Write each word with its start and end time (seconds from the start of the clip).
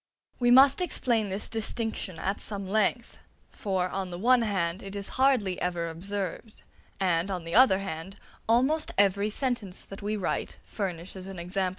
We 0.39 0.49
must 0.49 0.81
explain 0.81 1.29
this 1.29 1.47
distinction 1.47 2.17
at 2.17 2.39
some 2.41 2.67
length; 2.67 3.19
for, 3.51 3.87
on 3.89 4.09
the 4.09 4.17
one 4.17 4.41
hand, 4.41 4.81
it 4.81 4.95
is 4.95 5.09
hardly 5.09 5.61
ever 5.61 5.87
observed, 5.87 6.63
and, 6.99 7.29
on 7.29 7.43
the 7.43 7.53
other 7.53 7.77
hand, 7.77 8.15
almost 8.49 8.91
every 8.97 9.29
sentence 9.29 9.85
that 9.85 10.01
we 10.01 10.15
write 10.17 10.57
furnishes 10.65 11.27
an 11.27 11.37
example 11.37 11.59
of 11.59 11.67
it. 11.67 11.69